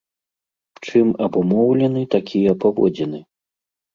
Чым 0.85 1.07
абумоўлены 1.25 2.01
такія 2.15 2.51
паводзіны? 2.63 3.19